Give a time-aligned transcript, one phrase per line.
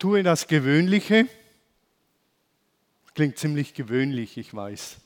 [0.00, 1.26] Tue das Gewöhnliche.
[3.12, 4.96] Klingt ziemlich gewöhnlich, ich weiß.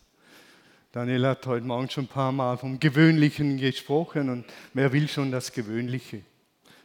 [0.93, 5.33] Daniel hat heute Morgen schon ein paar Mal vom Gewöhnlichen gesprochen und wer will schon
[5.33, 6.21] das Gewöhnliche?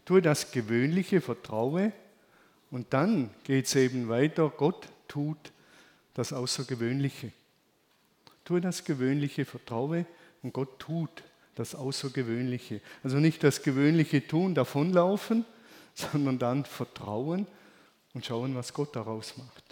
[0.05, 1.91] Tue das Gewöhnliche, vertraue
[2.71, 4.51] und dann geht es eben weiter.
[4.57, 5.51] Gott tut
[6.15, 7.31] das Außergewöhnliche.
[8.43, 10.07] Tue das Gewöhnliche, vertraue
[10.41, 11.21] und Gott tut
[11.53, 12.81] das Außergewöhnliche.
[13.03, 15.45] Also nicht das Gewöhnliche tun, davonlaufen,
[15.93, 17.45] sondern dann vertrauen
[18.13, 19.69] und schauen, was Gott daraus macht.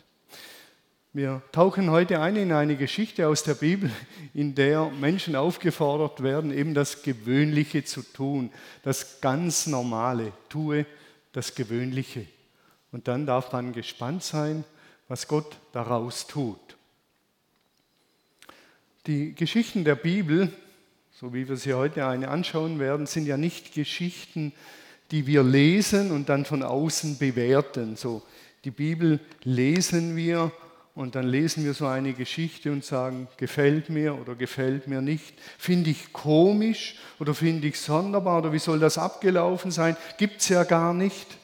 [1.14, 3.90] Wir tauchen heute ein in eine Geschichte aus der Bibel,
[4.34, 8.52] in der Menschen aufgefordert werden, eben das Gewöhnliche zu tun,
[8.84, 10.32] das ganz Normale.
[10.50, 10.86] Tue
[11.32, 12.28] das Gewöhnliche.
[12.92, 14.64] Und dann darf man gespannt sein,
[15.08, 16.60] was Gott daraus tut.
[19.08, 20.52] Die Geschichten der Bibel,
[21.12, 24.54] so wie wir sie heute eine anschauen werden, sind ja nicht Geschichten,
[25.12, 27.96] die wir lesen und dann von außen bewerten.
[27.96, 28.24] So,
[28.64, 30.52] die Bibel lesen wir
[30.96, 35.36] und dann lesen wir so eine Geschichte und sagen, gefällt mir oder gefällt mir nicht,
[35.58, 40.50] finde ich komisch oder finde ich sonderbar oder wie soll das abgelaufen sein, gibt es
[40.50, 41.38] ja gar nicht.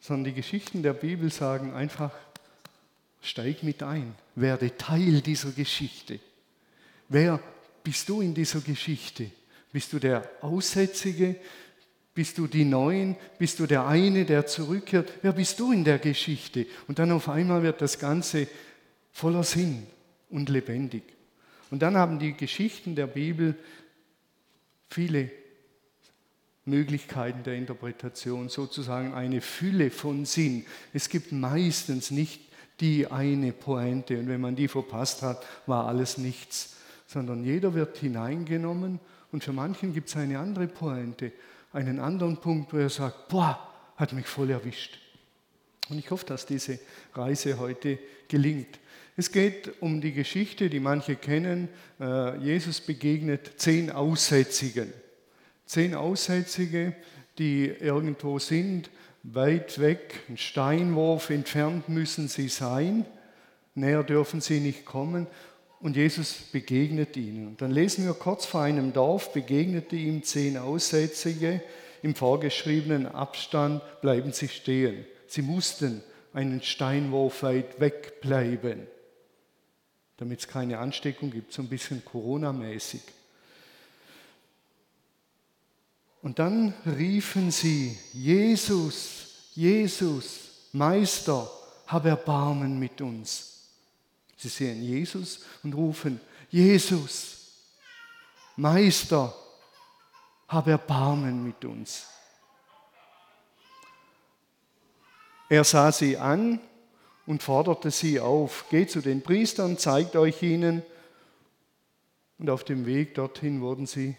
[0.00, 2.10] Sondern die Geschichten der Bibel sagen einfach,
[3.22, 6.20] steig mit ein, werde Teil dieser Geschichte.
[7.08, 7.40] Wer
[7.82, 9.30] bist du in dieser Geschichte?
[9.72, 11.36] Bist du der Aussätzige?
[12.14, 13.16] Bist du die Neuen?
[13.38, 15.12] Bist du der eine, der zurückkehrt?
[15.22, 16.66] Wer bist du in der Geschichte?
[16.86, 18.46] Und dann auf einmal wird das Ganze
[19.12, 19.86] voller Sinn
[20.30, 21.02] und lebendig.
[21.70, 23.56] Und dann haben die Geschichten der Bibel
[24.88, 25.30] viele
[26.64, 30.64] Möglichkeiten der Interpretation, sozusagen eine Fülle von Sinn.
[30.92, 32.40] Es gibt meistens nicht
[32.80, 36.74] die eine Pointe und wenn man die verpasst hat, war alles nichts
[37.14, 38.98] sondern jeder wird hineingenommen
[39.34, 41.32] und für manchen gibt es eine andere Pointe,
[41.72, 43.58] einen anderen Punkt, wo er sagt, boah,
[43.96, 45.00] hat mich voll erwischt.
[45.88, 46.78] Und ich hoffe, dass diese
[47.14, 48.78] Reise heute gelingt.
[49.16, 51.68] Es geht um die Geschichte, die manche kennen.
[51.98, 54.92] Äh, Jesus begegnet zehn Aussätzigen.
[55.66, 56.94] Zehn Aussätzige,
[57.36, 58.88] die irgendwo sind,
[59.24, 63.04] weit weg, ein Steinwurf entfernt müssen sie sein.
[63.74, 65.26] Näher dürfen sie nicht kommen
[65.84, 67.46] und Jesus begegnet ihnen.
[67.46, 71.62] Und dann lesen wir kurz vor einem Dorf, begegnete ihm zehn Aussätzige.
[72.00, 75.04] Im vorgeschriebenen Abstand bleiben sie stehen.
[75.26, 76.02] Sie mussten
[76.32, 78.86] einen Steinwurf weit wegbleiben,
[80.16, 83.02] damit es keine Ansteckung gibt, so ein bisschen Corona-mäßig.
[86.22, 91.50] Und dann riefen sie, Jesus, Jesus, Meister,
[91.86, 93.53] hab Erbarmen mit uns.
[94.36, 97.52] Sie sehen Jesus und rufen, Jesus,
[98.56, 99.34] Meister,
[100.48, 102.06] hab Erbarmen mit uns.
[105.48, 106.60] Er sah sie an
[107.26, 110.82] und forderte sie auf, geht zu den Priestern, zeigt euch ihnen.
[112.38, 114.16] Und auf dem Weg dorthin wurden sie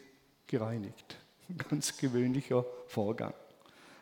[0.48, 1.18] gereinigt.
[1.50, 3.34] Ein ganz gewöhnlicher Vorgang.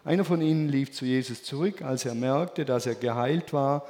[0.05, 3.87] Einer von ihnen lief zu Jesus zurück, als er merkte, dass er geheilt war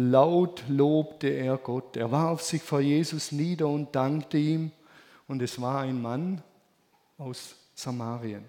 [0.00, 1.96] Laut lobte er Gott.
[1.96, 4.70] Er warf sich vor Jesus nieder und dankte ihm.
[5.26, 6.40] Und es war ein Mann
[7.16, 8.44] aus Samarien.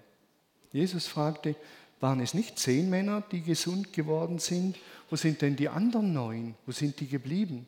[0.70, 1.56] Jesus fragte,
[1.98, 4.78] waren es nicht zehn Männer, die gesund geworden sind?
[5.10, 6.54] Wo sind denn die anderen neun?
[6.66, 7.66] Wo sind die geblieben?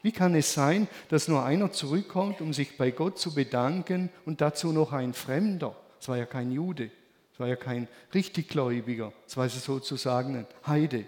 [0.00, 4.40] Wie kann es sein, dass nur einer zurückkommt, um sich bei Gott zu bedanken und
[4.40, 5.76] dazu noch ein Fremder?
[6.00, 6.90] Es war ja kein Jude,
[7.34, 11.04] es war ja kein Richtiggläubiger, es war sozusagen ein Heide.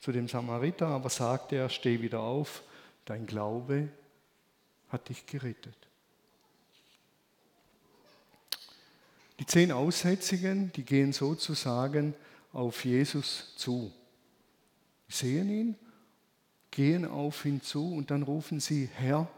[0.00, 2.62] Zu dem Samariter aber sagte er, steh wieder auf,
[3.04, 3.88] dein Glaube
[4.88, 5.76] hat dich gerettet.
[9.38, 12.14] Die zehn Aussätzigen, die gehen sozusagen
[12.52, 13.92] auf Jesus zu.
[15.08, 15.76] Sie sehen ihn,
[16.70, 19.28] gehen auf ihn zu und dann rufen sie Herr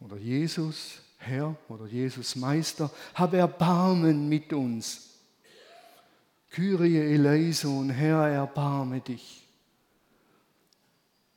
[0.00, 5.11] oder Jesus, Herr oder Jesus Meister, hab Erbarmen mit uns.
[6.52, 9.42] Kyrie eleison, Herr, erbarme dich.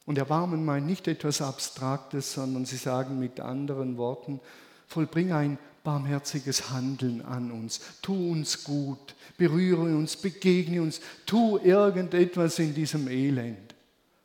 [0.05, 4.41] Und Erbarmen meint nicht etwas Abstraktes, sondern sie sagen mit anderen Worten,
[4.87, 12.59] vollbring ein barmherziges Handeln an uns, tu uns gut, berühre uns, begegne uns, tu irgendetwas
[12.59, 13.73] in diesem Elend.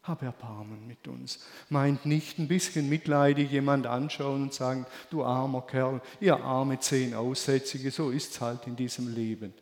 [0.03, 1.38] Hab Erbarmen mit uns.
[1.69, 7.14] Meint nicht ein bisschen mitleidig jemand anschauen und sagen, du armer Kerl, ihr arme zehn
[7.14, 9.55] Aussätzige, so ist es halt in diesem Leben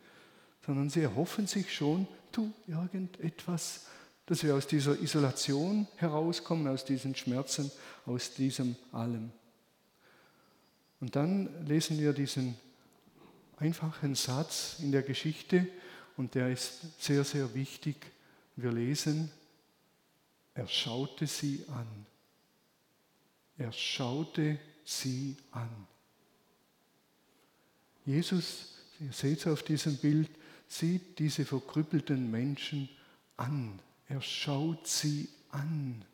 [0.69, 3.87] sondern sie erhoffen sich schon, tu irgendetwas,
[4.27, 7.71] dass wir aus dieser Isolation herauskommen, aus diesen Schmerzen,
[8.05, 9.31] aus diesem allem.
[10.99, 12.53] Und dann lesen wir diesen
[13.57, 15.67] einfachen Satz in der Geschichte
[16.17, 17.95] und der ist sehr, sehr wichtig.
[18.55, 19.31] Wir lesen,
[20.53, 22.05] er schaute sie an.
[23.57, 25.87] Er schaute sie an.
[28.05, 30.29] Jesus, ihr seht es auf diesem Bild,
[30.69, 32.87] sieht diese verkrüppelten Menschen
[33.35, 33.79] an.
[34.07, 36.05] Er schaut sie an.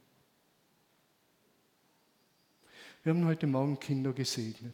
[3.03, 4.73] Wir haben heute Morgen Kinder gesegnet.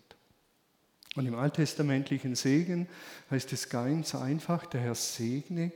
[1.15, 2.87] Und im alttestamentlichen Segen
[3.29, 5.73] heißt es ganz einfach, der Herr segne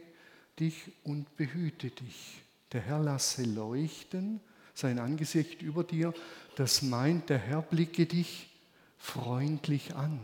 [0.58, 2.42] dich und behüte dich.
[2.72, 4.40] Der Herr lasse leuchten
[4.74, 6.14] sein Angesicht über dir.
[6.56, 8.50] Das meint, der Herr blicke dich
[8.98, 10.20] freundlich an.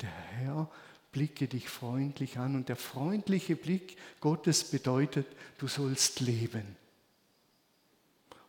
[0.00, 0.70] Der Herr
[1.12, 2.54] blicke dich freundlich an.
[2.56, 5.26] Und der freundliche Blick Gottes bedeutet,
[5.58, 6.76] du sollst leben.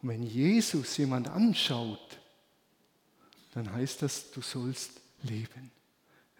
[0.02, 2.20] Und wenn Jesus jemand anschaut,
[3.54, 5.72] dann heißt das, du sollst leben.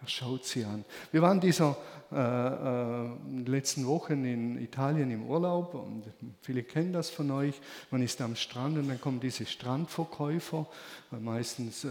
[0.02, 0.84] Er schaut sie an.
[1.12, 1.76] Wir waren dieser
[2.10, 3.08] äh, äh,
[3.46, 6.04] letzten Wochen in Italien im Urlaub und
[6.40, 7.60] viele kennen das von euch.
[7.90, 10.66] Man ist am Strand und dann kommen diese Strandverkäufer,
[11.10, 11.88] meistens äh,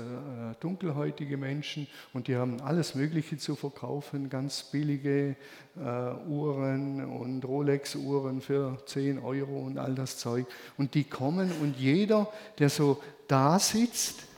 [0.59, 5.35] dunkelhäutige Menschen und die haben alles Mögliche zu verkaufen, ganz billige
[5.77, 5.81] äh,
[6.27, 10.47] Uhren und Rolex-Uhren für 10 Euro und all das Zeug.
[10.77, 12.27] Und die kommen und jeder,
[12.57, 14.28] der so da sitzt,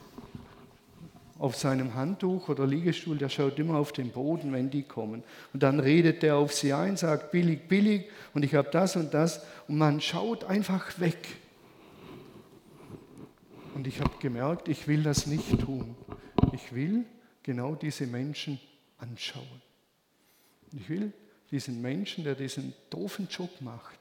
[1.41, 5.23] auf seinem Handtuch oder Liegestuhl, der schaut immer auf den Boden, wenn die kommen.
[5.53, 8.05] Und dann redet der auf sie ein, sagt billig, billig
[8.35, 9.43] und ich habe das und das.
[9.67, 11.17] Und man schaut einfach weg.
[13.73, 15.95] Und ich habe gemerkt, ich will das nicht tun.
[16.53, 17.05] Ich will
[17.41, 18.59] genau diese Menschen
[18.99, 19.63] anschauen.
[20.73, 21.11] Ich will
[21.49, 23.97] diesen Menschen, der diesen doofen Job macht,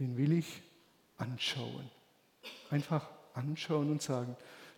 [0.00, 0.62] den will ich
[1.16, 1.88] anschauen.
[2.70, 4.34] Einfach anschauen und sagen,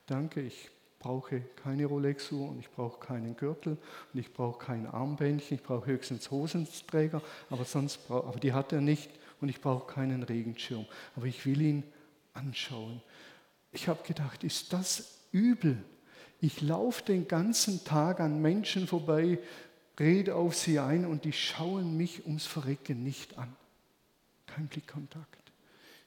[0.07, 0.71] danke, ich
[1.05, 3.77] brauche keine Rolex-Uhr und ich brauche keinen Gürtel
[4.13, 7.21] und ich brauche kein Armbändchen, ich brauche höchstens Hosenträger,
[7.51, 9.11] aber, sonst aber die hat er nicht
[9.43, 10.87] und ich brauche keinen Regenschirm.
[11.15, 11.83] Aber ich will ihn
[12.33, 13.03] anschauen.
[13.71, 15.77] Ich habe gedacht, ist das übel?
[16.41, 19.39] Ich laufe den ganzen Tag an Menschen vorbei,
[20.01, 23.55] rede auf sie ein und die schauen mich ums Verrecken nicht an.
[24.47, 25.44] Kein Blickkontakt.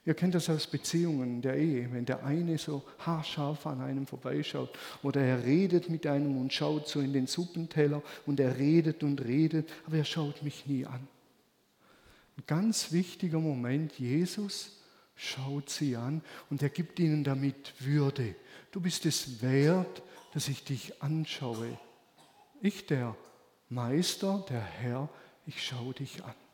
[0.08, 4.70] Ihr kennt das aus Beziehungen der Ehe, wenn der eine so haarscharf an einem vorbeischaut
[5.04, 9.26] oder er redet mit einem und schaut so in den Suppenteller und er redet und
[9.26, 11.06] redet, aber er schaut mich nie an.
[12.38, 14.80] Ein ganz wichtiger Moment, Jesus
[15.18, 18.34] schaut sie an und er gibt ihnen damit Würde.
[18.72, 20.02] Du bist es wert,
[20.34, 21.78] dass ich dich anschaue.
[22.62, 23.14] Ich, der
[23.68, 25.10] Meister, der Herr,
[25.46, 26.47] ich schaue dich an.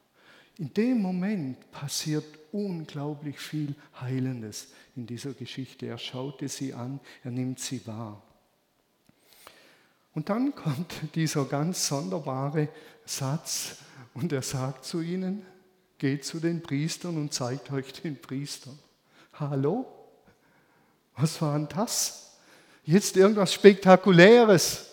[0.57, 5.87] In dem Moment passiert unglaublich viel Heilendes in dieser Geschichte.
[5.87, 8.21] Er schaute sie an, er nimmt sie wahr.
[10.13, 12.69] Und dann kommt dieser ganz sonderbare
[13.05, 13.77] Satz
[14.13, 15.43] und er sagt zu ihnen,
[15.97, 18.77] geht zu den Priestern und zeigt euch den Priestern.
[19.33, 19.85] Hallo?
[21.15, 22.37] Was war denn das?
[22.83, 24.89] Jetzt irgendwas Spektakuläres.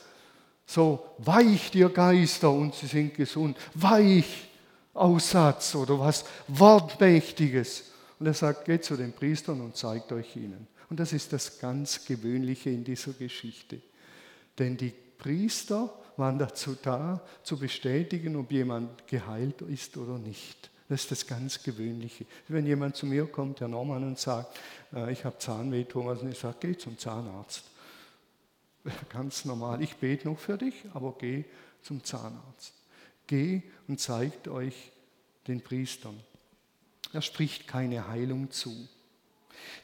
[0.64, 3.58] So, weicht ihr Geister und sie sind gesund.
[3.74, 4.49] Weich
[4.94, 7.90] Aussatz oder was Wortmächtiges.
[8.18, 10.66] Und er sagt, geht zu den Priestern und zeigt euch ihnen.
[10.90, 13.80] Und das ist das ganz Gewöhnliche in dieser Geschichte.
[14.58, 20.70] Denn die Priester waren dazu da, zu bestätigen, ob jemand geheilt ist oder nicht.
[20.88, 22.26] Das ist das ganz Gewöhnliche.
[22.48, 24.58] Wenn jemand zu mir kommt, der Norman, und sagt,
[24.92, 27.62] äh, ich habe Zahnweh, Thomas, und ich sage, geh zum Zahnarzt.
[29.08, 29.82] Ganz normal.
[29.82, 31.44] Ich bete noch für dich, aber geh
[31.82, 32.79] zum Zahnarzt.
[33.30, 34.90] Geh und zeigt euch
[35.46, 36.18] den Priestern.
[37.12, 38.88] Er spricht keine Heilung zu.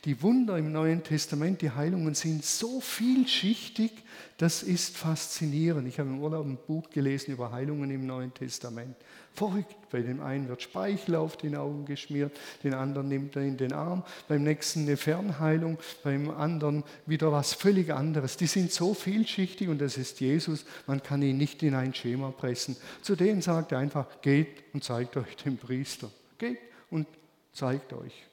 [0.04, 3.90] Die Wunder im Neuen Testament, die Heilungen sind so vielschichtig,
[4.38, 5.88] das ist faszinierend.
[5.88, 8.94] Ich habe im Urlaub ein Buch gelesen über Heilungen im Neuen Testament.
[9.32, 9.74] Verrückt.
[9.90, 13.72] Bei dem einen wird Speichel auf den Augen geschmiert, den anderen nimmt er in den
[13.72, 18.36] Arm, beim nächsten eine Fernheilung, beim anderen wieder was völlig anderes.
[18.36, 22.30] Die sind so vielschichtig und das ist Jesus, man kann ihn nicht in ein Schema
[22.30, 22.76] pressen.
[23.02, 26.10] Zu denen sagt er einfach, geht und zeigt euch den Priester.
[26.38, 26.58] Geht
[26.90, 27.06] und
[27.52, 28.26] zeigt euch.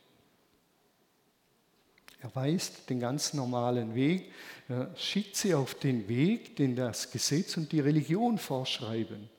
[2.23, 4.31] Er weist den ganz normalen Weg,
[4.69, 9.29] er schickt sie auf den Weg, den das Gesetz und die Religion vorschreiben.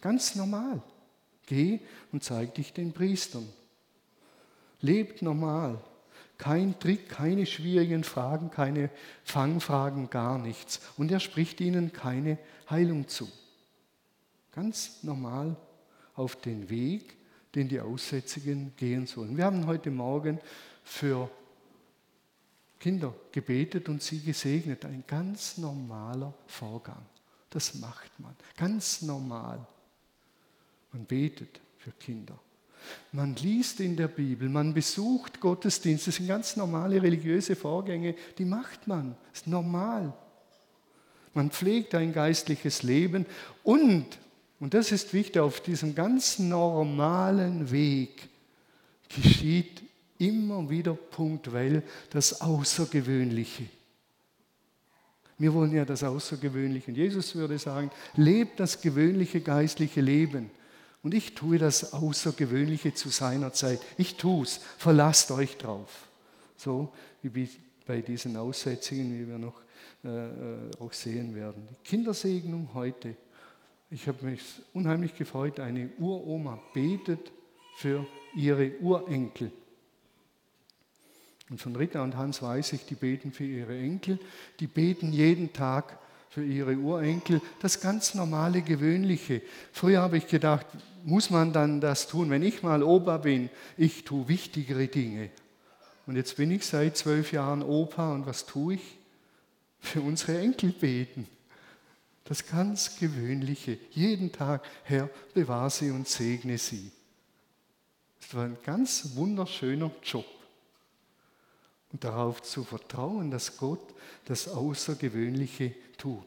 [0.00, 0.80] Ganz normal.
[1.46, 1.80] Geh
[2.12, 3.48] und zeig dich den Priestern.
[4.80, 5.80] Lebt normal.
[6.38, 8.90] Kein Trick, keine schwierigen Fragen, keine
[9.24, 10.80] Fangfragen, gar nichts.
[10.96, 12.38] Und er spricht ihnen keine
[12.70, 13.28] Heilung zu.
[14.52, 15.56] Ganz normal
[16.14, 17.16] auf den Weg,
[17.56, 19.36] den die Aussätzigen gehen sollen.
[19.36, 20.40] Wir haben heute Morgen
[20.84, 21.28] für
[22.82, 24.84] Kinder gebetet und sie gesegnet.
[24.84, 27.06] Ein ganz normaler Vorgang.
[27.48, 28.34] Das macht man.
[28.56, 29.64] Ganz normal.
[30.90, 32.36] Man betet für Kinder.
[33.12, 38.44] Man liest in der Bibel, man besucht Gottesdienste, das sind ganz normale religiöse Vorgänge, die
[38.44, 40.12] macht man, das ist normal.
[41.32, 43.24] Man pflegt ein geistliches Leben
[43.62, 44.06] und,
[44.58, 48.28] und das ist wichtig, auf diesem ganz normalen Weg
[49.08, 49.82] geschieht
[50.22, 53.64] immer wieder punktuell das Außergewöhnliche.
[55.38, 56.92] Wir wollen ja das Außergewöhnliche.
[56.92, 60.50] Und Jesus würde sagen, lebt das gewöhnliche geistliche Leben.
[61.02, 63.80] Und ich tue das Außergewöhnliche zu seiner Zeit.
[63.98, 64.60] Ich tue es.
[64.78, 66.08] Verlasst euch drauf.
[66.56, 67.48] So wie
[67.84, 69.60] bei diesen Aussetzungen, wie wir noch
[70.04, 71.66] äh, äh, auch sehen werden.
[71.68, 73.16] Die Kindersegnung heute.
[73.90, 75.58] Ich habe mich unheimlich gefreut.
[75.58, 77.32] Eine Uroma betet
[77.76, 79.50] für ihre Urenkel.
[81.52, 84.18] Und von Rita und Hans weiß ich, die beten für ihre Enkel.
[84.58, 85.98] Die beten jeden Tag
[86.30, 87.42] für ihre Urenkel.
[87.60, 89.42] Das ganz normale, gewöhnliche.
[89.70, 90.64] Früher habe ich gedacht,
[91.04, 92.30] muss man dann das tun?
[92.30, 95.28] Wenn ich mal Opa bin, ich tue wichtigere Dinge.
[96.06, 98.98] Und jetzt bin ich seit zwölf Jahren Opa und was tue ich?
[99.78, 101.28] Für unsere Enkel beten.
[102.24, 103.76] Das ganz Gewöhnliche.
[103.90, 106.90] Jeden Tag, Herr, bewahr sie und segne sie.
[108.22, 110.24] Das war ein ganz wunderschöner Job.
[111.92, 113.94] Und darauf zu vertrauen, dass Gott
[114.24, 116.26] das Außergewöhnliche tut.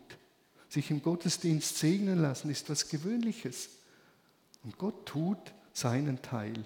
[0.70, 3.70] Sich im Gottesdienst segnen lassen ist was Gewöhnliches.
[4.64, 5.38] Und Gott tut
[5.74, 6.66] seinen Teil.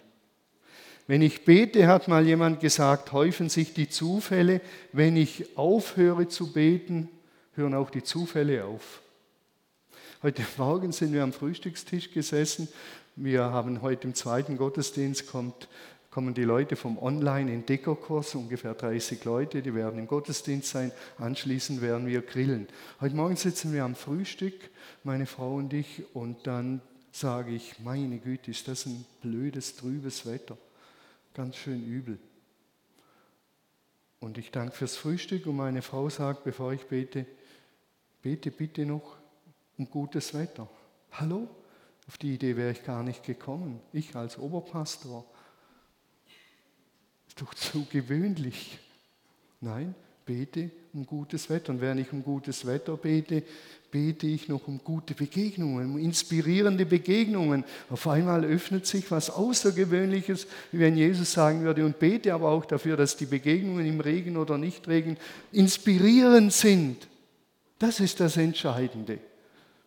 [1.08, 4.62] Wenn ich bete, hat mal jemand gesagt, häufen sich die Zufälle.
[4.92, 7.10] Wenn ich aufhöre zu beten,
[7.56, 9.02] hören auch die Zufälle auf.
[10.22, 12.68] Heute Morgen sind wir am Frühstückstisch gesessen.
[13.16, 15.68] Wir haben heute im zweiten Gottesdienst kommt,
[16.10, 20.92] kommen die Leute vom Online-Entdeckerkurs, ungefähr 30 Leute, die werden im Gottesdienst sein.
[21.18, 22.68] Anschließend werden wir grillen.
[23.00, 24.56] Heute Morgen sitzen wir am Frühstück,
[25.04, 30.26] meine Frau und ich, und dann sage ich, meine Güte, ist das ein blödes, trübes
[30.26, 30.58] Wetter.
[31.36, 32.20] Ganz schön übel.
[34.20, 37.26] Und ich danke fürs Frühstück und meine Frau sagt, bevor ich bete,
[38.22, 39.16] bete bitte noch
[39.78, 40.68] um gutes Wetter.
[41.12, 41.48] Hallo?
[42.08, 43.80] Auf die Idee wäre ich gar nicht gekommen.
[43.94, 45.26] Ich als Oberpastor.
[47.40, 48.78] Doch zu gewöhnlich.
[49.62, 51.72] Nein, bete um gutes Wetter.
[51.72, 53.44] Und während ich um gutes Wetter bete,
[53.90, 57.64] bete ich noch um gute Begegnungen, um inspirierende Begegnungen.
[57.90, 62.66] Auf einmal öffnet sich was Außergewöhnliches, wie wenn Jesus sagen würde, und bete aber auch
[62.66, 65.16] dafür, dass die Begegnungen im Regen oder Nichtregen
[65.54, 67.08] inspirierend sind.
[67.80, 69.20] Das ist das Entscheidende.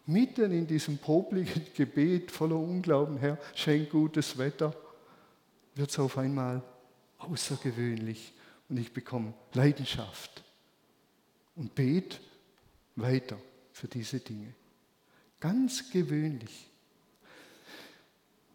[0.06, 4.75] Mitten in diesem popligen Gebet voller Unglauben, Herr, schenk gutes Wetter,
[5.75, 6.62] wird es auf einmal
[7.25, 8.33] außergewöhnlich
[8.69, 10.43] und ich bekomme Leidenschaft
[11.57, 12.19] und bete
[12.97, 13.38] weiter
[13.73, 14.55] für diese Dinge.
[15.41, 16.69] Ganz gewöhnlich.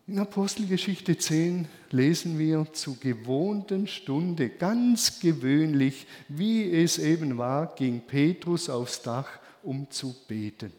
[0.07, 7.99] In Apostelgeschichte 10 lesen wir zu gewohnten Stunde, ganz gewöhnlich, wie es eben war, ging
[7.99, 9.27] Petrus aufs Dach,
[9.63, 10.71] um zu beten.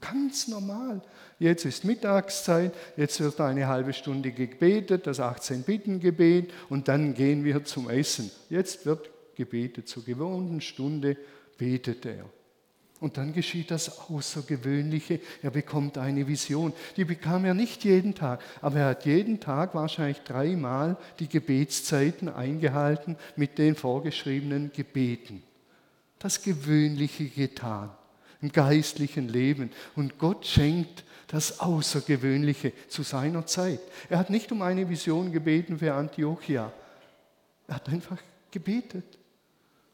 [0.00, 1.00] Ganz normal.
[1.38, 7.64] Jetzt ist Mittagszeit, jetzt wird eine halbe Stunde gebetet, das 18-Bitten-Gebet und dann gehen wir
[7.64, 8.30] zum Essen.
[8.50, 11.16] Jetzt wird gebetet, zur gewohnten Stunde
[11.56, 12.24] betet er.
[13.00, 15.20] Und dann geschieht das Außergewöhnliche.
[15.42, 16.72] Er bekommt eine Vision.
[16.96, 22.28] Die bekam er nicht jeden Tag, aber er hat jeden Tag wahrscheinlich dreimal die Gebetszeiten
[22.28, 25.42] eingehalten mit den vorgeschriebenen Gebeten.
[26.18, 27.90] Das Gewöhnliche getan
[28.44, 29.70] im geistlichen Leben.
[29.96, 33.80] Und Gott schenkt das Außergewöhnliche zu seiner Zeit.
[34.10, 36.70] Er hat nicht um eine Vision gebeten für Antiochia.
[37.66, 38.18] Er hat einfach
[38.50, 39.18] gebetet.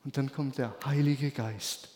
[0.04, 1.88] Und dann kommt der Heilige Geist.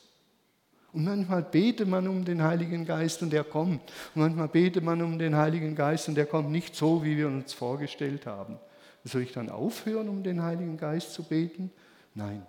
[0.93, 3.83] Und manchmal betet man um den Heiligen Geist und er kommt.
[4.15, 7.27] Und manchmal betet man um den Heiligen Geist und er kommt nicht so, wie wir
[7.27, 8.59] uns vorgestellt haben.
[9.03, 11.73] Soll ich dann aufhören, um den Heiligen Geist zu beten?
[12.15, 12.47] Nein.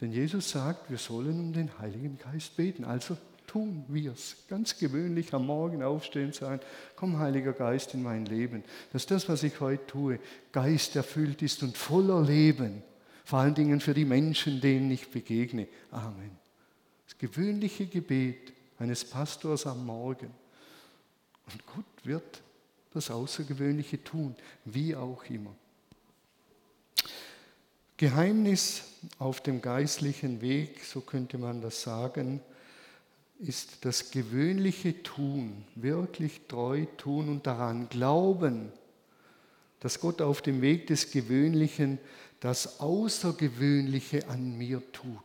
[0.00, 2.84] Denn Jesus sagt, wir sollen um den Heiligen Geist beten.
[2.84, 3.16] Also
[3.46, 4.36] tun wir es.
[4.48, 6.60] Ganz gewöhnlich am Morgen aufstehen sein,
[6.96, 10.18] komm Heiliger Geist in mein Leben, dass das, was ich heute tue,
[10.52, 12.82] Geist erfüllt ist und voller Leben.
[13.24, 15.68] Vor allen Dingen für die Menschen, denen ich begegne.
[15.90, 16.40] Amen
[17.20, 20.30] gewöhnliche Gebet eines Pastors am Morgen.
[21.52, 22.42] Und Gott wird
[22.92, 25.54] das Außergewöhnliche tun, wie auch immer.
[28.00, 28.84] Geheimnis
[29.18, 32.40] auf dem geistlichen Weg, so könnte man das sagen,
[33.38, 38.72] ist das gewöhnliche Tun, wirklich treu tun und daran glauben,
[39.80, 41.98] dass Gott auf dem Weg des Gewöhnlichen
[42.40, 45.18] das Außergewöhnliche an mir tut.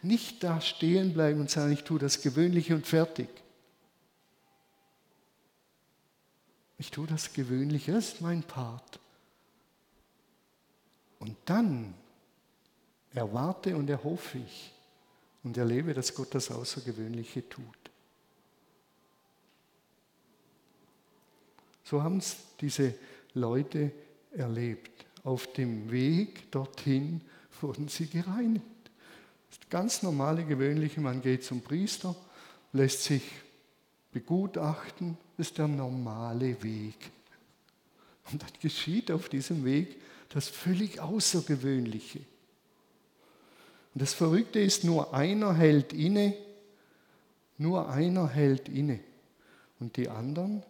[0.00, 3.28] Nicht da stehen bleiben und sagen, ich tue das Gewöhnliche und fertig.
[6.78, 9.00] Ich tue das gewöhnlich, das ist mein Part.
[11.18, 11.92] Und dann
[13.14, 14.72] erwarte und erhoffe ich
[15.42, 17.64] und erlebe, dass Gott das Außergewöhnliche tut.
[21.84, 22.94] So haben es diese
[23.34, 23.92] Leute
[24.32, 25.04] erlebt.
[25.24, 27.20] Auf dem Weg dorthin
[27.60, 28.64] wurden sie gereinigt.
[29.50, 32.16] Das ganz normale, gewöhnliche, man geht zum Priester,
[32.72, 33.22] lässt sich
[34.12, 37.10] begutachten, ist der normale Weg.
[38.30, 40.00] Und dann geschieht auf diesem Weg
[40.30, 42.20] das völlig Außergewöhnliche.
[43.94, 46.34] Und das Verrückte ist, nur einer hält inne,
[47.58, 49.00] nur einer hält inne.
[49.80, 50.62] Und die anderen,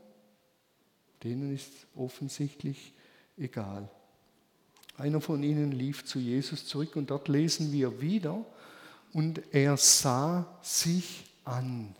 [1.23, 2.93] denen ist offensichtlich
[3.37, 3.89] egal.
[4.97, 8.45] Einer von ihnen lief zu Jesus zurück und dort lesen wir wieder,
[9.13, 11.95] und er sah sich an.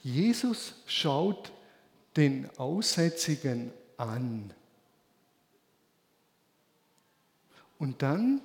[0.00, 1.52] Jesus schaut
[2.16, 4.52] den Aussätzigen an.
[7.78, 8.40] Und dann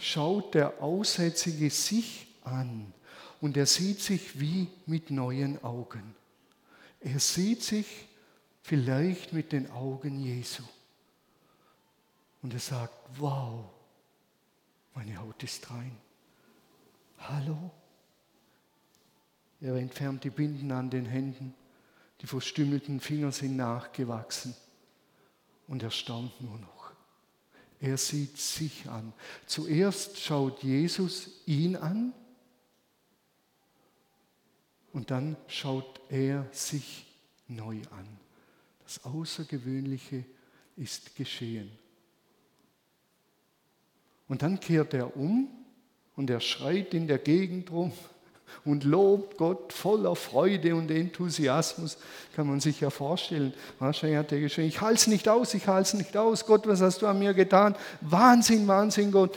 [0.00, 2.92] schaut der Aussätzige sich an
[3.40, 6.14] und er sieht sich wie mit neuen Augen.
[7.00, 7.86] Er sieht sich
[8.62, 10.62] vielleicht mit den Augen Jesu.
[12.42, 13.64] Und er sagt, wow,
[14.94, 15.96] meine Haut ist rein.
[17.18, 17.70] Hallo?
[19.60, 21.54] Er entfernt die Binden an den Händen,
[22.22, 24.54] die verstümmelten Finger sind nachgewachsen
[25.68, 26.79] und er staunt nur noch.
[27.80, 29.12] Er sieht sich an.
[29.46, 32.12] Zuerst schaut Jesus ihn an
[34.92, 37.06] und dann schaut er sich
[37.48, 38.06] neu an.
[38.84, 40.24] Das Außergewöhnliche
[40.76, 41.70] ist geschehen.
[44.28, 45.48] Und dann kehrt er um
[46.16, 47.92] und er schreit in der Gegend rum
[48.64, 51.98] und lobt Gott voller Freude und Enthusiasmus.
[52.34, 53.54] Kann man sich ja vorstellen.
[53.78, 56.46] Wahrscheinlich hat er geschrien, ich halte es nicht aus, ich halte es nicht aus.
[56.46, 57.76] Gott, was hast du an mir getan?
[58.00, 59.36] Wahnsinn, Wahnsinn, Gott.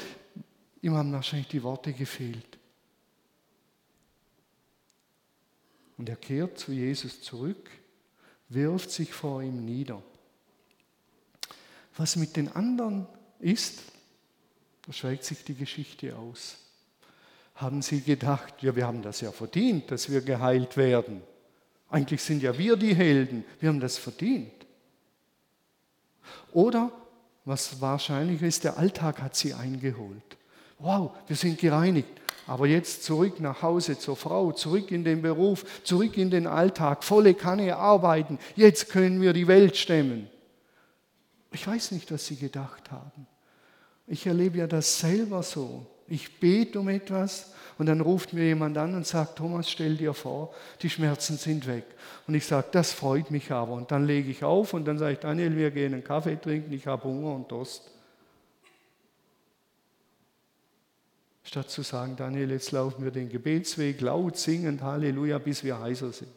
[0.82, 2.58] Ihm haben wahrscheinlich die Worte gefehlt.
[5.98, 7.70] Und er kehrt zu Jesus zurück,
[8.50, 10.02] wirft sich vor ihm nieder.
[11.96, 13.08] Was mit den anderen
[13.40, 13.80] ist,
[14.86, 16.58] da schweigt sich die Geschichte aus.
[17.56, 21.22] Haben sie gedacht, ja, wir haben das ja verdient, dass wir geheilt werden.
[21.90, 24.52] Eigentlich sind ja wir die Helden, wir haben das verdient.
[26.52, 26.92] Oder,
[27.46, 30.38] was wahrscheinlich ist, der Alltag hat sie eingeholt.
[30.80, 32.10] Wow, wir sind gereinigt,
[32.48, 37.04] aber jetzt zurück nach Hause zur Frau, zurück in den Beruf, zurück in den Alltag,
[37.04, 38.40] volle Kanne arbeiten.
[38.56, 40.30] Jetzt können wir die Welt stemmen.
[41.52, 43.28] Ich weiß nicht, was sie gedacht haben.
[44.08, 45.86] Ich erlebe ja das selber so.
[46.08, 50.14] Ich bete um etwas und dann ruft mir jemand an und sagt, Thomas, stell dir
[50.14, 51.86] vor, die Schmerzen sind weg.
[52.28, 53.74] Und ich sage, das freut mich aber.
[53.74, 56.72] Und dann lege ich auf und dann sage ich, Daniel, wir gehen einen Kaffee trinken,
[56.74, 57.90] ich habe Hunger und Durst.
[61.46, 66.12] Statt zu sagen, Daniel, jetzt laufen wir den Gebetsweg laut singend, Halleluja, bis wir heiser
[66.12, 66.32] sind.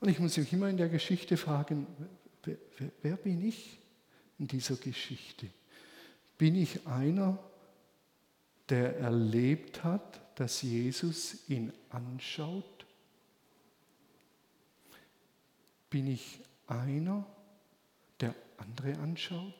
[0.00, 1.86] Und ich muss mich immer in der Geschichte fragen,
[2.44, 3.80] wer, wer, wer bin ich
[4.38, 5.48] in dieser Geschichte?
[6.38, 7.38] Bin ich einer,
[8.68, 12.86] der erlebt hat, dass Jesus ihn anschaut?
[15.88, 17.26] Bin ich einer,
[18.20, 19.54] der andere anschaut?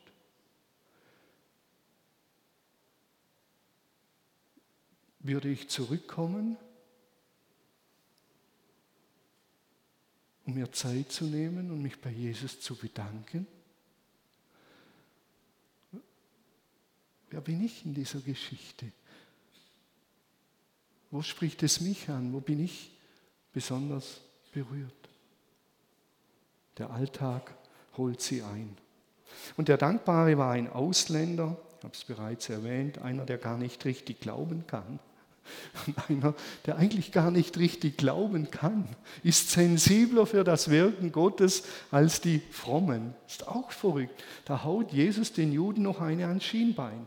[5.20, 6.56] Würde ich zurückkommen,
[10.44, 13.46] um mir Zeit zu nehmen und mich bei Jesus zu bedanken?
[17.36, 18.86] Wer bin ich in dieser Geschichte?
[21.10, 22.32] Wo spricht es mich an?
[22.32, 22.90] Wo bin ich
[23.52, 24.22] besonders
[24.54, 25.10] berührt?
[26.78, 27.54] Der Alltag
[27.98, 28.74] holt sie ein.
[29.58, 33.84] Und der Dankbare war ein Ausländer, ich habe es bereits erwähnt, einer, der gar nicht
[33.84, 34.98] richtig glauben kann.
[35.86, 38.88] Und einer, der eigentlich gar nicht richtig glauben kann,
[39.22, 43.12] ist sensibler für das Wirken Gottes als die Frommen.
[43.26, 44.24] Ist auch verrückt.
[44.46, 47.06] Da haut Jesus den Juden noch eine ans Schienbein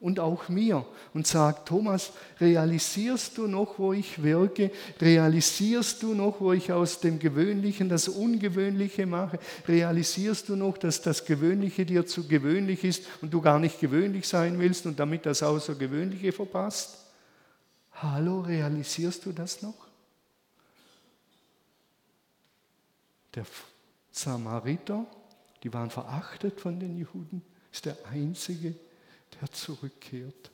[0.00, 4.70] und auch mir und sagt, Thomas, realisierst du noch, wo ich wirke?
[5.00, 9.40] Realisierst du noch, wo ich aus dem Gewöhnlichen das Ungewöhnliche mache?
[9.66, 14.28] Realisierst du noch, dass das Gewöhnliche dir zu gewöhnlich ist und du gar nicht gewöhnlich
[14.28, 17.06] sein willst und damit das Außergewöhnliche verpasst?
[17.94, 19.88] Hallo, realisierst du das noch?
[23.34, 23.44] Der
[24.12, 25.06] Samariter,
[25.64, 28.74] die waren verachtet von den Juden, ist der einzige,
[29.40, 30.50] der zurückkehrt.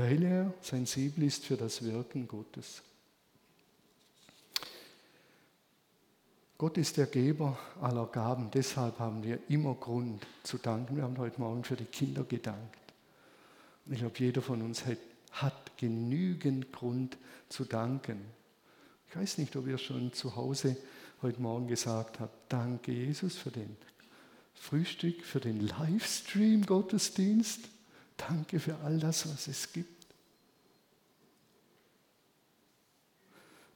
[0.00, 2.82] weil er sensibel ist für das Wirken Gottes.
[6.56, 10.96] Gott ist der Geber aller Gaben, deshalb haben wir immer Grund zu danken.
[10.96, 12.78] Wir haben heute Morgen für die Kinder gedankt.
[13.90, 14.98] Ich glaube, jeder von uns hat,
[15.32, 18.20] hat genügend Grund zu danken.
[19.08, 20.76] Ich weiß nicht, ob ihr schon zu Hause
[21.20, 23.76] heute Morgen gesagt habt, danke Jesus für den
[24.54, 27.60] Frühstück, für den Livestream-Gottesdienst.
[28.16, 30.06] Danke für all das, was es gibt.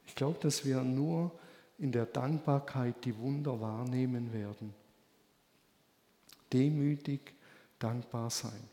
[0.06, 1.32] Ich glaube, dass wir nur
[1.78, 4.72] in der Dankbarkeit die Wunder wahrnehmen werden.
[6.52, 7.34] Demütig
[7.78, 8.68] dankbar sein.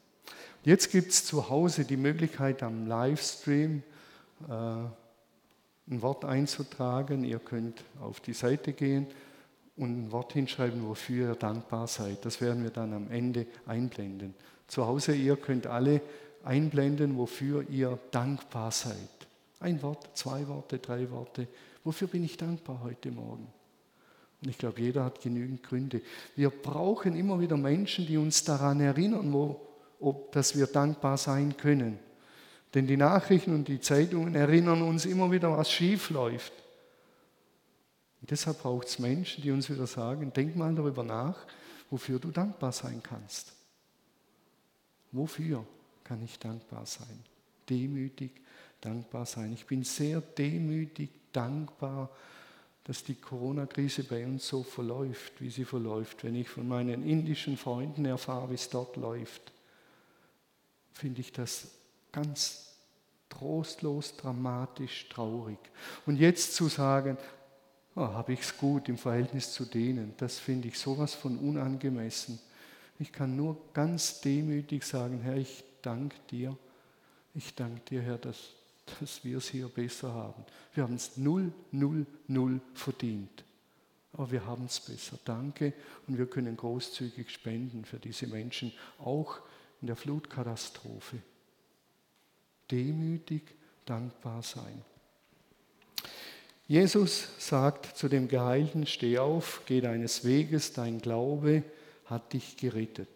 [0.64, 3.82] Jetzt gibt es zu Hause die Möglichkeit am Livestream
[4.48, 7.24] äh, ein Wort einzutragen.
[7.24, 9.08] Ihr könnt auf die Seite gehen
[9.78, 12.26] und ein Wort hinschreiben, wofür ihr dankbar seid.
[12.26, 14.34] Das werden wir dann am Ende einblenden.
[14.68, 16.02] Zu Hause, ihr könnt alle
[16.44, 18.96] einblenden, wofür ihr dankbar seid.
[19.60, 21.48] Ein Wort, zwei Worte, drei Worte.
[21.84, 23.48] Wofür bin ich dankbar heute Morgen?
[24.42, 26.02] Und ich glaube, jeder hat genügend Gründe.
[26.36, 29.62] Wir brauchen immer wieder Menschen, die uns daran erinnern, wo,
[30.00, 32.00] ob, dass wir dankbar sein können.
[32.74, 36.54] Denn die Nachrichten und die Zeitungen erinnern uns immer wieder, was schief läuft.
[38.22, 41.46] Und deshalb braucht es Menschen, die uns wieder sagen, denk mal darüber nach,
[41.90, 43.54] wofür du dankbar sein kannst.
[45.12, 45.66] Wofür
[46.04, 47.24] kann ich dankbar sein?
[47.70, 48.32] Demütig
[48.80, 49.52] dankbar sein.
[49.54, 52.10] Ich bin sehr demütig dankbar,
[52.84, 56.24] dass die Corona-Krise bei uns so verläuft, wie sie verläuft.
[56.24, 59.52] Wenn ich von meinen indischen Freunden erfahre, wie es dort läuft,
[60.94, 61.70] finde ich das
[62.12, 62.76] ganz
[63.30, 65.60] trostlos, dramatisch, traurig.
[66.06, 67.18] Und jetzt zu sagen,
[67.96, 72.40] oh, habe ich es gut im Verhältnis zu denen, das finde ich sowas von unangemessen.
[73.00, 76.56] Ich kann nur ganz demütig sagen, Herr, ich danke dir.
[77.34, 78.38] Ich danke dir, Herr, dass,
[79.00, 80.46] dass wir es hier besser haben.
[80.74, 83.44] Wir haben es null, null, null verdient.
[84.14, 85.18] Aber wir haben es besser.
[85.26, 85.74] Danke.
[86.08, 89.40] Und wir können großzügig spenden für diese Menschen, auch
[89.82, 91.18] in der Flutkatastrophe.
[92.70, 93.44] Demütig
[93.86, 94.84] dankbar sein.
[96.72, 101.64] Jesus sagt zu dem Geheilten, steh auf, geh deines Weges, dein Glaube
[102.06, 103.10] hat dich gerettet.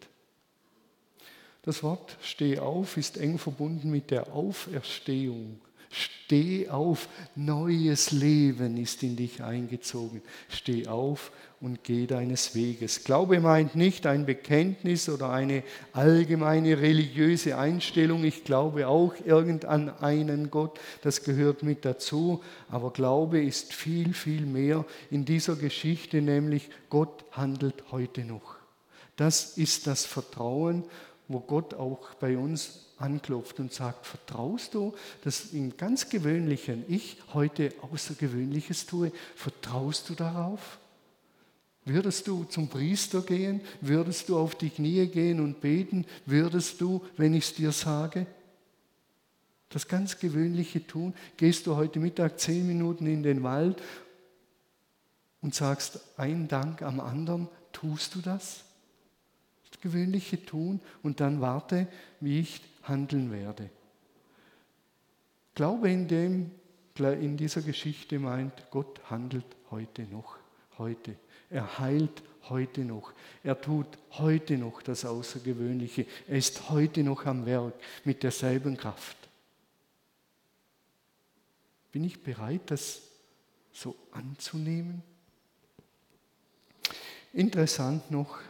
[1.62, 5.58] Das Wort steh auf ist eng verbunden mit der Auferstehung.
[5.90, 10.22] Steh auf, neues Leben ist in dich eingezogen.
[10.48, 13.04] Steh auf und geh deines Weges.
[13.04, 18.24] Glaube meint nicht ein Bekenntnis oder eine allgemeine religiöse Einstellung.
[18.24, 22.42] Ich glaube auch irgendein einen Gott, das gehört mit dazu.
[22.68, 28.56] Aber Glaube ist viel, viel mehr in dieser Geschichte, nämlich Gott handelt heute noch.
[29.16, 30.84] Das ist das Vertrauen,
[31.28, 37.18] wo Gott auch bei uns anklopft und sagt, vertraust du, dass im ganz gewöhnlichen ich
[37.34, 39.12] heute Außergewöhnliches tue?
[39.34, 40.78] Vertraust du darauf?
[41.84, 43.60] Würdest du zum Priester gehen?
[43.80, 46.04] Würdest du auf die Knie gehen und beten?
[46.26, 48.26] Würdest du, wenn ich es dir sage?
[49.68, 51.14] Das ganz Gewöhnliche tun?
[51.36, 53.80] Gehst du heute Mittag zehn Minuten in den Wald
[55.42, 57.48] und sagst einen Dank am anderen?
[57.72, 58.65] Tust du das?
[59.86, 61.86] Das Gewöhnliche tun und dann warte,
[62.18, 63.70] wie ich handeln werde.
[65.54, 66.50] Glaube in dem,
[66.98, 70.38] in dieser Geschichte meint, Gott handelt heute noch,
[70.78, 71.14] heute.
[71.50, 73.12] Er heilt heute noch.
[73.44, 76.04] Er tut heute noch das Außergewöhnliche.
[76.26, 79.16] Er ist heute noch am Werk mit derselben Kraft.
[81.92, 83.02] Bin ich bereit, das
[83.72, 85.00] so anzunehmen?
[87.32, 88.40] Interessant noch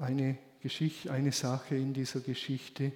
[0.00, 2.92] eine Geschichte, eine Sache in dieser Geschichte.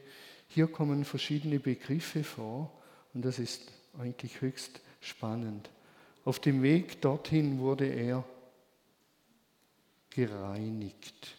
[0.49, 2.73] Hier kommen verschiedene Begriffe vor
[3.15, 5.71] und das ist eigentlich höchst spannend.
[6.25, 8.25] Auf dem Weg dorthin wurde er
[10.11, 11.37] gereinigt.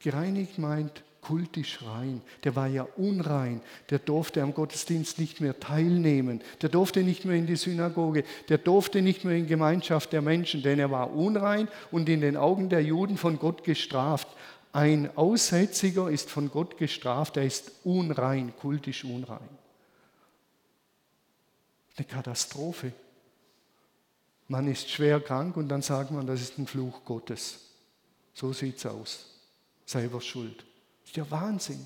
[0.00, 2.22] Gereinigt meint kultisch rein.
[2.44, 3.60] Der war ja unrein.
[3.90, 6.40] Der durfte am Gottesdienst nicht mehr teilnehmen.
[6.62, 8.24] Der durfte nicht mehr in die Synagoge.
[8.48, 12.36] Der durfte nicht mehr in Gemeinschaft der Menschen, denn er war unrein und in den
[12.36, 14.28] Augen der Juden von Gott gestraft.
[14.78, 19.48] Ein Aussätziger ist von Gott gestraft, er ist unrein, kultisch unrein.
[21.96, 22.92] Eine Katastrophe.
[24.46, 27.58] Man ist schwer krank und dann sagt man, das ist ein Fluch Gottes.
[28.34, 29.26] So sieht es aus.
[29.84, 30.64] Selber schuld.
[31.04, 31.84] Ist ja Wahnsinn.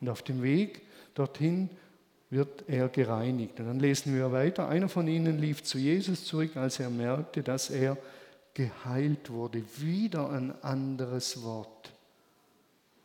[0.00, 0.80] Und auf dem Weg
[1.12, 1.68] dorthin
[2.30, 3.60] wird er gereinigt.
[3.60, 4.70] Und dann lesen wir weiter.
[4.70, 7.98] Einer von ihnen lief zu Jesus zurück, als er merkte, dass er
[8.54, 9.62] geheilt wurde.
[9.78, 11.92] Wieder ein anderes Wort.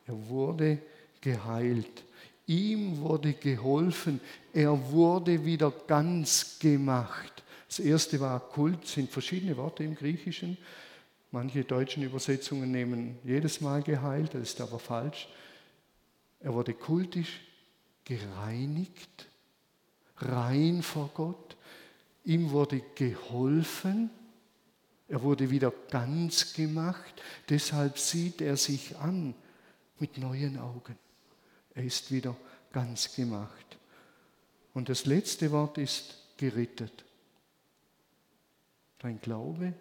[0.08, 0.80] Er wurde
[1.22, 2.04] geheilt.
[2.48, 4.20] Ihm wurde geholfen.
[4.54, 7.44] Er wurde wieder ganz gemacht.
[7.68, 10.58] Das erste war Kult, sind verschiedene Worte im Griechischen.
[11.32, 15.28] Manche deutschen Übersetzungen nehmen jedes Mal geheilt, das ist aber falsch.
[16.40, 17.42] Er wurde kultisch
[18.06, 19.28] gereinigt,
[20.18, 21.58] rein vor Gott.
[22.24, 24.10] Ihm wurde geholfen.
[25.08, 27.22] Er wurde wieder ganz gemacht.
[27.50, 29.36] Deshalb sieht er sich an
[30.00, 30.98] mit neuen Augen.
[31.74, 32.36] Er ist wieder
[32.72, 33.78] ganz gemacht.
[34.74, 37.06] Und das letzte Wort ist gerettet.
[39.00, 39.74] Dein Glaube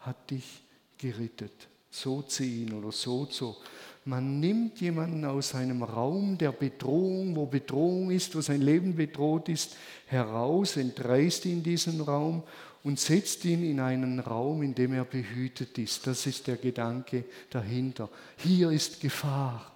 [0.00, 0.62] hat dich
[0.98, 1.68] gerettet.
[1.90, 3.56] So ziehen oder so so.
[4.04, 9.48] Man nimmt jemanden aus einem Raum der Bedrohung, wo Bedrohung ist, wo sein Leben bedroht
[9.48, 12.44] ist, heraus, entreißt ihn diesen Raum
[12.86, 16.06] und setzt ihn in einen Raum, in dem er behütet ist.
[16.06, 18.08] Das ist der Gedanke dahinter.
[18.36, 19.74] Hier ist Gefahr.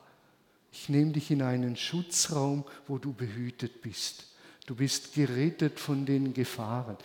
[0.71, 4.27] Ich nehme dich in einen Schutzraum, wo du behütet bist.
[4.65, 6.97] Du bist gerettet von den Gefahren.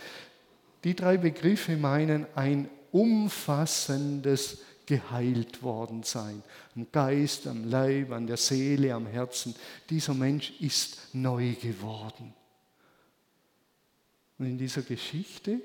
[0.83, 6.43] Die drei Begriffe meinen ein umfassendes geheilt worden sein.
[6.75, 9.55] Am Geist, am Leib, an der Seele, am Herzen.
[9.89, 12.31] Dieser Mensch ist neu geworden.
[14.37, 15.61] Und in dieser Geschichte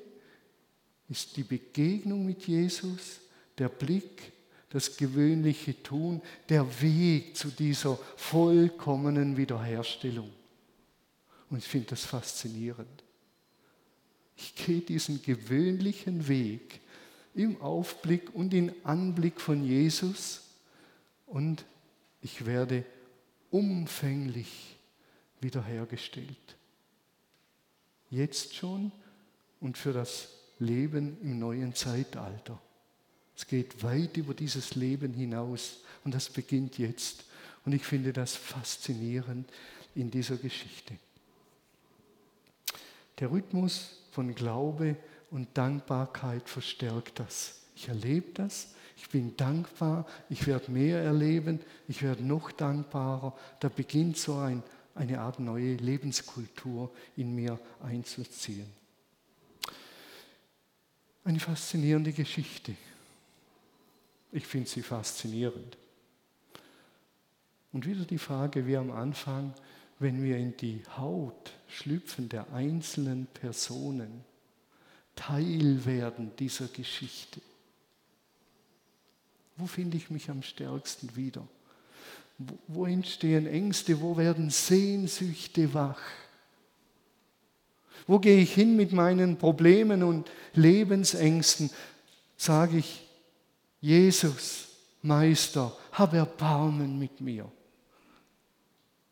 [1.11, 3.21] ist die Begegnung mit Jesus,
[3.59, 4.33] der Blick,
[4.71, 10.31] das gewöhnliche Tun, der Weg zu dieser vollkommenen Wiederherstellung.
[11.51, 13.03] Und ich finde das faszinierend.
[14.37, 16.81] Ich gehe diesen gewöhnlichen Weg
[17.35, 20.43] im Aufblick und im Anblick von Jesus
[21.27, 21.65] und
[22.23, 22.85] ich werde
[23.51, 24.77] umfänglich
[25.41, 26.57] wiederhergestellt.
[28.11, 28.93] Jetzt schon
[29.61, 32.61] und für das Leben im neuen Zeitalter.
[33.37, 37.25] Es geht weit über dieses Leben hinaus und das beginnt jetzt.
[37.65, 39.49] Und ich finde das faszinierend
[39.95, 40.95] in dieser Geschichte.
[43.19, 44.97] Der Rhythmus von Glaube
[45.31, 47.61] und Dankbarkeit verstärkt das.
[47.77, 53.35] Ich erlebe das, ich bin dankbar, ich werde mehr erleben, ich werde noch dankbarer.
[53.61, 54.63] Da beginnt so ein,
[54.95, 58.80] eine Art neue Lebenskultur in mir einzuziehen.
[61.25, 62.75] Eine faszinierende Geschichte.
[64.33, 65.77] Ich finde sie faszinierend.
[67.73, 69.55] Und wieder die Frage wie am Anfang,
[69.99, 74.25] wenn wir in die Haut schlüpfen der einzelnen Personen,
[75.15, 77.43] Teil werden dieser Geschichte.
[79.57, 81.47] Wo finde ich mich am stärksten wieder?
[82.67, 84.01] Wo, entstehen Ängste?
[84.01, 86.01] Wo werden Sehnsüchte wach?
[88.07, 91.71] Wo gehe ich hin mit meinen Problemen und Lebensängsten?
[92.37, 93.07] Sage ich,
[93.81, 94.69] Jesus,
[95.03, 97.51] Meister, hab Erbarmen mit mir.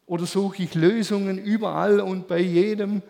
[0.06, 3.02] Oder suche ich Lösungen überall und bei jedem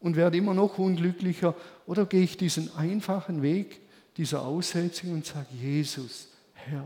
[0.00, 1.54] und werde immer noch unglücklicher?
[1.86, 3.80] Oder gehe ich diesen einfachen Weg
[4.16, 6.84] dieser Aussetzung und sage, Jesus, Herr,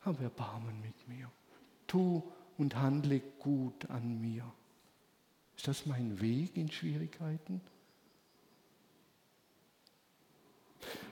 [0.00, 1.30] habe Erbarmen mit mir.
[1.86, 2.22] Tu
[2.56, 4.44] und handle gut an mir.
[5.56, 7.60] Ist das mein Weg in Schwierigkeiten?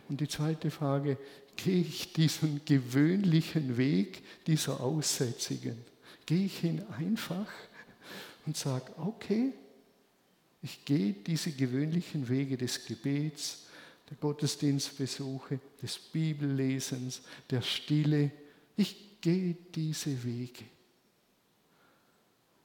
[0.08, 1.16] Und die zweite Frage,
[1.56, 5.78] gehe ich diesen gewöhnlichen Weg dieser Aussätzigen?
[6.26, 7.50] Gehe ich hin einfach
[8.46, 9.52] und sage, okay,
[10.62, 13.66] ich gehe diese gewöhnlichen Wege des Gebets,
[14.08, 18.30] der Gottesdienstbesuche, des Bibellesens, der Stille.
[18.76, 20.64] Ich gehe diese Wege.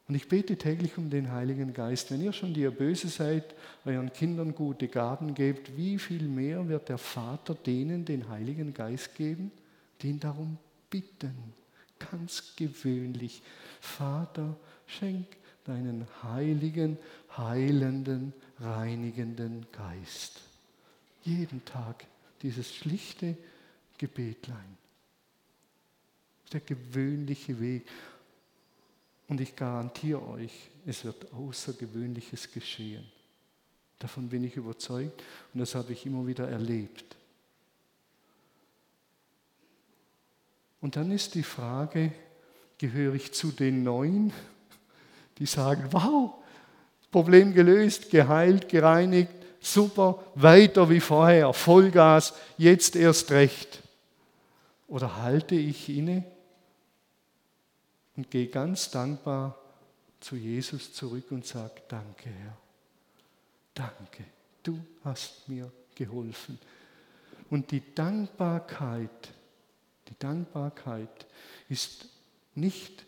[0.09, 2.09] Und ich bete täglich um den Heiligen Geist.
[2.09, 3.53] Wenn ihr schon die ihr böse seid,
[3.85, 9.13] euren Kindern gute Gaben gebt, wie viel mehr wird der Vater denen den Heiligen Geist
[9.13, 9.51] geben,
[10.01, 10.57] die ihn darum
[10.89, 11.35] bitten?
[12.11, 13.43] Ganz gewöhnlich.
[13.79, 15.27] Vater, schenk
[15.65, 16.97] deinen heiligen,
[17.37, 20.41] heilenden, reinigenden Geist.
[21.21, 22.07] Jeden Tag
[22.41, 23.37] dieses schlichte
[23.99, 24.77] Gebetlein.
[26.51, 27.85] Der gewöhnliche Weg.
[29.29, 33.05] Und ich garantiere euch, es wird Außergewöhnliches geschehen.
[33.99, 37.15] Davon bin ich überzeugt und das habe ich immer wieder erlebt.
[40.81, 42.11] Und dann ist die Frage,
[42.77, 44.33] gehöre ich zu den Neuen
[45.39, 46.33] die sagen, wow,
[47.11, 53.81] Problem gelöst, geheilt, gereinigt, super, weiter wie vorher, Vollgas, jetzt erst recht.
[54.87, 56.23] Oder halte ich inne
[58.19, 59.57] und gehe ganz dankbar
[60.19, 62.57] zu Jesus zurück und sage, danke Herr,
[63.73, 64.25] danke,
[64.61, 66.59] du hast mir geholfen.
[67.49, 69.31] Und die Dankbarkeit,
[70.09, 71.27] die Dankbarkeit
[71.69, 72.09] ist
[72.55, 73.05] nicht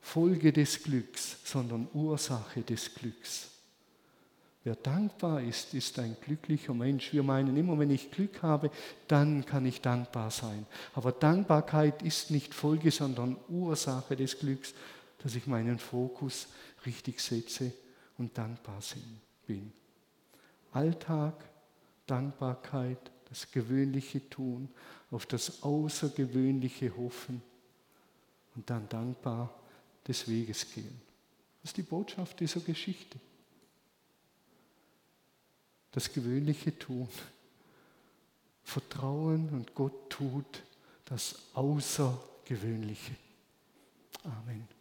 [0.00, 3.50] Folge des Glücks, sondern Ursache des Glücks.
[4.64, 7.12] Wer dankbar ist, ist ein glücklicher Mensch.
[7.12, 8.70] Wir meinen immer, wenn ich Glück habe,
[9.08, 10.64] dann kann ich dankbar sein.
[10.94, 14.72] Aber Dankbarkeit ist nicht Folge, sondern Ursache des Glücks,
[15.18, 16.48] dass ich meinen Fokus
[16.86, 17.72] richtig setze
[18.16, 18.80] und dankbar
[19.46, 19.70] bin.
[20.72, 21.34] Alltag,
[22.06, 24.70] Dankbarkeit, das gewöhnliche Tun,
[25.10, 27.42] auf das Außergewöhnliche hoffen
[28.54, 29.54] und dann dankbar
[30.08, 31.02] des Weges gehen.
[31.62, 33.18] Das ist die Botschaft dieser Geschichte.
[35.94, 37.08] Das gewöhnliche Tun.
[38.64, 40.62] Vertrauen und Gott tut
[41.04, 43.12] das Außergewöhnliche.
[44.24, 44.73] Amen.